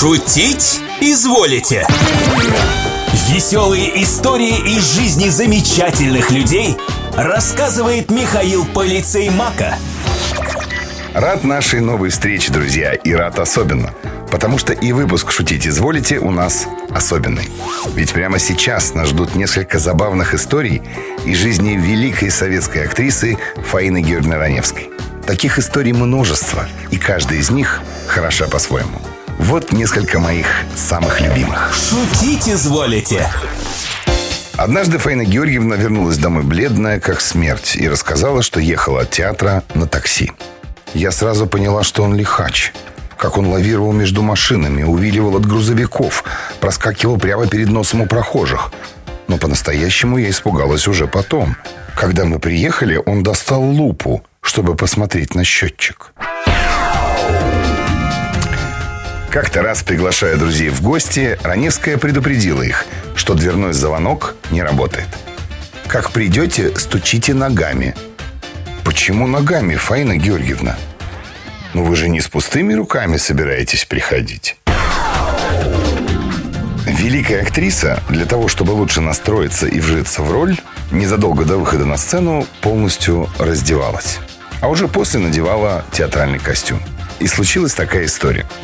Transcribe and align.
Шутить 0.00 0.80
изволите? 1.02 1.86
Веселые 3.28 4.02
истории 4.02 4.74
из 4.74 4.94
жизни 4.94 5.28
замечательных 5.28 6.30
людей 6.30 6.74
рассказывает 7.14 8.10
Михаил 8.10 8.64
Полицей 8.64 9.28
Мака. 9.28 9.76
Рад 11.12 11.44
нашей 11.44 11.80
новой 11.80 12.08
встрече, 12.08 12.50
друзья, 12.50 12.94
и 12.94 13.12
рад 13.12 13.38
особенно. 13.38 13.92
Потому 14.30 14.56
что 14.56 14.72
и 14.72 14.92
выпуск 14.92 15.30
«Шутить 15.32 15.66
изволите» 15.66 16.18
у 16.18 16.30
нас 16.30 16.66
особенный. 16.88 17.50
Ведь 17.94 18.14
прямо 18.14 18.38
сейчас 18.38 18.94
нас 18.94 19.08
ждут 19.08 19.34
несколько 19.34 19.78
забавных 19.78 20.32
историй 20.32 20.80
из 21.26 21.36
жизни 21.36 21.72
великой 21.72 22.30
советской 22.30 22.86
актрисы 22.86 23.36
Фаины 23.66 24.00
Георгиевны 24.00 24.38
Раневской. 24.38 24.88
Таких 25.26 25.58
историй 25.58 25.92
множество, 25.92 26.66
и 26.90 26.96
каждая 26.96 27.38
из 27.38 27.50
них 27.50 27.82
хороша 28.06 28.48
по-своему. 28.48 28.98
Вот 29.38 29.72
несколько 29.72 30.18
моих 30.18 30.46
самых 30.74 31.20
любимых. 31.20 31.72
Шутить 31.74 32.48
изволите? 32.48 33.26
Однажды 34.56 34.98
Фаина 34.98 35.24
Георгиевна 35.24 35.76
вернулась 35.76 36.18
домой 36.18 36.42
бледная, 36.42 37.00
как 37.00 37.20
смерть, 37.20 37.76
и 37.76 37.88
рассказала, 37.88 38.42
что 38.42 38.60
ехала 38.60 39.02
от 39.02 39.10
театра 39.10 39.62
на 39.74 39.86
такси. 39.86 40.32
Я 40.92 41.12
сразу 41.12 41.46
поняла, 41.46 41.82
что 41.82 42.02
он 42.02 42.14
лихач. 42.14 42.72
Как 43.16 43.38
он 43.38 43.46
лавировал 43.46 43.92
между 43.92 44.22
машинами, 44.22 44.82
увиливал 44.82 45.36
от 45.36 45.46
грузовиков, 45.46 46.24
проскакивал 46.60 47.18
прямо 47.18 47.46
перед 47.46 47.68
носом 47.68 48.02
у 48.02 48.06
прохожих. 48.06 48.72
Но 49.28 49.38
по-настоящему 49.38 50.18
я 50.18 50.30
испугалась 50.30 50.88
уже 50.88 51.06
потом. 51.06 51.56
Когда 51.94 52.24
мы 52.24 52.38
приехали, 52.38 53.00
он 53.04 53.22
достал 53.22 53.62
лупу, 53.62 54.22
чтобы 54.40 54.74
посмотреть 54.74 55.34
на 55.34 55.44
счетчик. 55.44 56.12
Как-то 59.30 59.62
раз, 59.62 59.84
приглашая 59.84 60.36
друзей 60.36 60.70
в 60.70 60.82
гости, 60.82 61.38
Раневская 61.44 61.96
предупредила 61.98 62.62
их, 62.62 62.84
что 63.14 63.34
дверной 63.34 63.72
звонок 63.72 64.34
не 64.50 64.60
работает. 64.60 65.06
Как 65.86 66.10
придете, 66.10 66.76
стучите 66.76 67.32
ногами. 67.32 67.94
Почему 68.82 69.28
ногами, 69.28 69.76
Фаина 69.76 70.16
Георгиевна? 70.16 70.76
Ну 71.74 71.84
вы 71.84 71.94
же 71.94 72.08
не 72.08 72.20
с 72.20 72.26
пустыми 72.26 72.72
руками 72.74 73.18
собираетесь 73.18 73.84
приходить. 73.84 74.56
Великая 76.86 77.42
актриса 77.42 78.02
для 78.08 78.26
того, 78.26 78.48
чтобы 78.48 78.72
лучше 78.72 79.00
настроиться 79.00 79.68
и 79.68 79.78
вжиться 79.78 80.22
в 80.22 80.32
роль, 80.32 80.56
незадолго 80.90 81.44
до 81.44 81.56
выхода 81.56 81.84
на 81.84 81.98
сцену 81.98 82.48
полностью 82.62 83.28
раздевалась. 83.38 84.18
А 84.60 84.68
уже 84.68 84.88
после 84.88 85.20
надевала 85.20 85.84
театральный 85.92 86.40
костюм. 86.40 86.82
И 87.20 87.28
случилась 87.28 87.74
такая 87.74 88.06
история– 88.06 88.44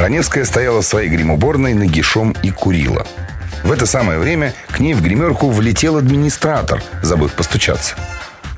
Раневская 0.00 0.46
стояла 0.46 0.80
в 0.80 0.86
своей 0.86 1.10
гримуборной 1.10 1.74
нагишом 1.74 2.34
и 2.42 2.50
курила. 2.50 3.06
В 3.62 3.70
это 3.70 3.84
самое 3.84 4.18
время 4.18 4.54
к 4.70 4.80
ней 4.80 4.94
в 4.94 5.02
гримерку 5.02 5.50
влетел 5.50 5.98
администратор, 5.98 6.82
забыв 7.02 7.34
постучаться. 7.34 7.96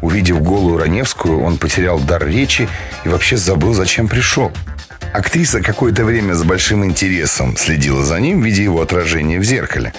Увидев 0.01 0.41
голую 0.41 0.79
Раневскую, 0.79 1.43
он 1.43 1.59
потерял 1.59 1.99
дар 1.99 2.25
речи 2.25 2.69
и 3.05 3.09
вообще 3.09 3.37
забыл, 3.37 3.75
зачем 3.75 4.07
пришел. 4.07 4.53
Актриса 5.13 5.63
какое-то 5.63 6.05
время 6.05 6.35
с 6.35 6.45
большим 6.45 6.85
интересом 6.85 7.57
следила 7.57 8.05
за 8.05 8.21
ним, 8.21 8.41
видя 8.41 8.63
его 8.63 8.81
отражение 8.81 9.41
в 9.41 9.45
зеркале. 9.45 9.93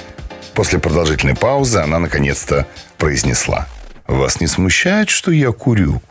После 0.53 0.79
продолжительной 0.79 1.35
паузы 1.35 1.79
она 1.79 1.99
наконец-то 1.99 2.67
произнесла. 2.97 3.67
«Вас 4.07 4.39
не 4.39 4.47
смущает, 4.47 5.09
что 5.09 5.29
я 5.29 5.51
курю?» 5.51 6.01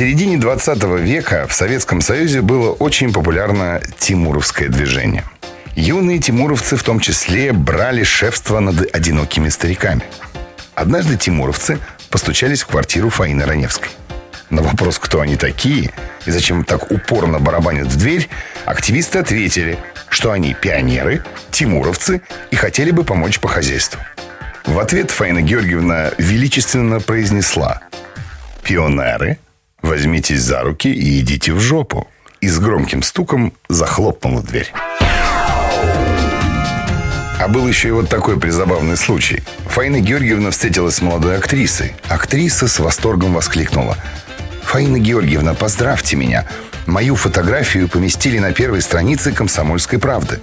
Середине 0.00 0.38
20 0.38 0.82
века 1.02 1.46
в 1.46 1.52
Советском 1.52 2.00
Союзе 2.00 2.40
было 2.40 2.72
очень 2.72 3.12
популярно 3.12 3.82
тимуровское 3.98 4.70
движение. 4.70 5.24
Юные 5.76 6.18
тимуровцы 6.20 6.76
в 6.76 6.82
том 6.82 7.00
числе 7.00 7.52
брали 7.52 8.02
шефство 8.02 8.60
над 8.60 8.96
одинокими 8.96 9.50
стариками. 9.50 10.02
Однажды 10.74 11.18
тимуровцы 11.18 11.78
постучались 12.08 12.62
в 12.62 12.68
квартиру 12.68 13.10
Фаины 13.10 13.44
Раневской. 13.44 13.90
На 14.48 14.62
вопрос, 14.62 14.98
кто 14.98 15.20
они 15.20 15.36
такие 15.36 15.90
и 16.24 16.30
зачем 16.30 16.64
так 16.64 16.90
упорно 16.90 17.38
барабанят 17.38 17.88
в 17.88 17.98
дверь, 17.98 18.30
активисты 18.64 19.18
ответили, 19.18 19.78
что 20.08 20.32
они 20.32 20.54
пионеры, 20.54 21.22
тимуровцы 21.50 22.22
и 22.50 22.56
хотели 22.56 22.90
бы 22.90 23.04
помочь 23.04 23.38
по 23.38 23.48
хозяйству. 23.48 24.00
В 24.64 24.78
ответ 24.78 25.10
Фаина 25.10 25.42
Георгиевна 25.42 26.12
величественно 26.16 27.00
произнесла 27.00 27.82
«Пионеры– 28.62 29.38
Возьмитесь 29.82 30.40
за 30.40 30.62
руки 30.62 30.88
и 30.92 31.20
идите 31.20 31.52
в 31.52 31.60
жопу. 31.60 32.08
И 32.40 32.48
с 32.48 32.58
громким 32.58 33.02
стуком 33.02 33.52
захлопнула 33.68 34.42
дверь. 34.42 34.72
А 37.40 37.48
был 37.48 37.66
еще 37.66 37.88
и 37.88 37.92
вот 37.92 38.08
такой 38.08 38.38
призабавный 38.38 38.96
случай. 38.96 39.42
Фаина 39.66 40.00
Георгиевна 40.00 40.50
встретилась 40.50 40.96
с 40.96 41.02
молодой 41.02 41.38
актрисой. 41.38 41.94
Актриса 42.08 42.68
с 42.68 42.78
восторгом 42.78 43.32
воскликнула. 43.32 43.96
«Фаина 44.62 44.98
Георгиевна, 44.98 45.54
поздравьте 45.54 46.16
меня. 46.16 46.46
Мою 46.86 47.16
фотографию 47.16 47.88
поместили 47.88 48.38
на 48.38 48.52
первой 48.52 48.82
странице 48.82 49.32
«Комсомольской 49.32 49.98
правды». 49.98 50.40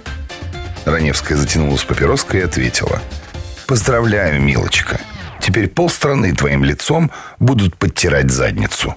Раневская 0.84 1.38
затянулась 1.38 1.84
папироской 1.84 2.40
и 2.40 2.44
ответила. 2.44 3.00
«Поздравляю, 3.66 4.40
милочка. 4.42 5.00
Теперь 5.40 5.68
полстраны 5.68 6.34
твоим 6.34 6.64
лицом 6.64 7.10
будут 7.38 7.76
подтирать 7.76 8.30
задницу». 8.30 8.96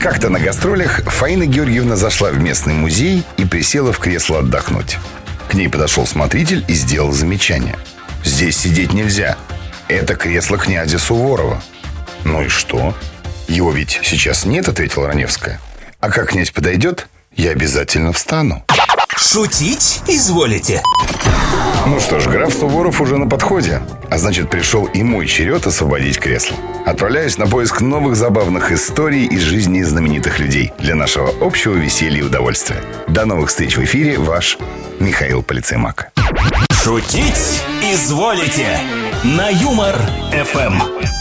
Как-то 0.00 0.30
на 0.30 0.40
гастролях 0.40 1.02
Фаина 1.04 1.44
Георгиевна 1.44 1.94
зашла 1.94 2.30
в 2.30 2.40
местный 2.40 2.72
музей 2.72 3.22
и 3.36 3.44
присела 3.44 3.92
в 3.92 3.98
кресло 3.98 4.38
отдохнуть. 4.38 4.96
К 5.50 5.52
ней 5.52 5.68
подошел 5.68 6.06
смотритель 6.06 6.64
и 6.68 6.72
сделал 6.72 7.12
замечание. 7.12 7.76
«Здесь 8.24 8.56
сидеть 8.56 8.94
нельзя. 8.94 9.36
Это 9.88 10.14
кресло 10.14 10.56
князя 10.56 10.98
Суворова». 10.98 11.62
«Ну 12.24 12.42
и 12.42 12.48
что?» 12.48 12.94
«Его 13.46 13.72
ведь 13.72 14.00
сейчас 14.02 14.46
нет»,— 14.46 14.68
ответила 14.70 15.06
Раневская. 15.06 15.60
«А 16.00 16.08
как 16.08 16.30
князь 16.30 16.50
подойдет, 16.50 17.06
я 17.36 17.50
обязательно 17.50 18.14
встану». 18.14 18.64
Шутить 19.22 20.00
изволите? 20.08 20.82
Ну 21.86 22.00
что 22.00 22.20
ж, 22.20 22.26
граф 22.26 22.54
Суворов 22.54 23.02
уже 23.02 23.18
на 23.18 23.28
подходе. 23.28 23.82
А 24.08 24.16
значит, 24.16 24.48
пришел 24.48 24.86
и 24.86 25.02
мой 25.02 25.26
черед 25.26 25.66
освободить 25.66 26.18
кресло. 26.18 26.56
Отправляюсь 26.86 27.36
на 27.36 27.46
поиск 27.46 27.82
новых 27.82 28.16
забавных 28.16 28.72
историй 28.72 29.26
из 29.26 29.42
жизни 29.42 29.82
знаменитых 29.82 30.38
людей 30.38 30.72
для 30.78 30.94
нашего 30.94 31.30
общего 31.42 31.74
веселья 31.74 32.20
и 32.20 32.22
удовольствия. 32.22 32.82
До 33.08 33.26
новых 33.26 33.50
встреч 33.50 33.76
в 33.76 33.84
эфире. 33.84 34.18
Ваш 34.18 34.56
Михаил 35.00 35.42
Полицеймак. 35.42 36.12
Шутить 36.82 37.62
изволите 37.92 38.78
на 39.22 39.50
Юмор-ФМ. 39.50 41.19